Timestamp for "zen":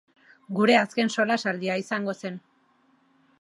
2.23-2.41